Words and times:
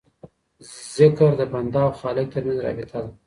ذکر 0.95 1.31
د 1.39 1.41
بنده 1.53 1.79
او 1.85 1.91
خالق 1.99 2.27
ترمنځ 2.33 2.59
رابطه 2.65 2.97
ده. 3.03 3.09